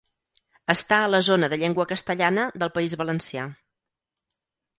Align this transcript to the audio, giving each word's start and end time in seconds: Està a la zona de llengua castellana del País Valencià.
Està 0.73 0.97
a 1.07 1.11
la 1.15 1.19
zona 1.27 1.49
de 1.53 1.59
llengua 1.63 1.85
castellana 1.91 2.47
del 2.65 2.73
País 2.79 2.97
Valencià. 3.03 3.45